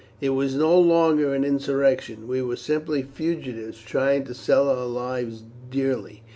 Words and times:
It 0.19 0.31
was 0.31 0.55
no 0.55 0.79
longer 0.79 1.35
an 1.35 1.43
insurrection; 1.43 2.27
we 2.27 2.41
were 2.41 2.55
simply 2.55 3.03
fugitives 3.03 3.79
trying 3.83 4.23
to 4.23 4.33
sell 4.33 4.67
our 4.67 4.87
lives 4.87 5.43
dearly. 5.69 6.23